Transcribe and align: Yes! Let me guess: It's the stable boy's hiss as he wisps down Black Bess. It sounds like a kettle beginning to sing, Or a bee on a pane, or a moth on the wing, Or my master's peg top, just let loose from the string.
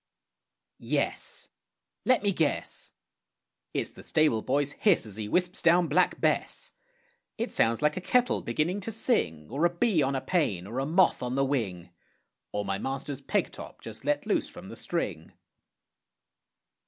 Yes! 0.79 1.49
Let 2.05 2.23
me 2.23 2.31
guess: 2.31 2.93
It's 3.71 3.91
the 3.91 4.01
stable 4.01 4.41
boy's 4.41 4.71
hiss 4.71 5.05
as 5.05 5.15
he 5.17 5.27
wisps 5.29 5.61
down 5.61 5.87
Black 5.89 6.19
Bess. 6.19 6.71
It 7.37 7.51
sounds 7.51 7.83
like 7.83 7.97
a 7.97 8.01
kettle 8.01 8.41
beginning 8.41 8.79
to 8.79 8.91
sing, 8.91 9.47
Or 9.51 9.63
a 9.63 9.69
bee 9.69 10.01
on 10.01 10.15
a 10.15 10.21
pane, 10.21 10.65
or 10.65 10.79
a 10.79 10.87
moth 10.87 11.21
on 11.21 11.35
the 11.35 11.45
wing, 11.45 11.91
Or 12.51 12.65
my 12.65 12.79
master's 12.79 13.21
peg 13.21 13.51
top, 13.51 13.79
just 13.81 14.03
let 14.03 14.25
loose 14.25 14.49
from 14.49 14.69
the 14.69 14.75
string. 14.75 15.33